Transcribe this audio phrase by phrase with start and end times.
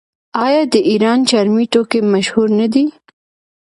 [0.45, 2.85] آیا د ایران چرمي توکي مشهور نه دي؟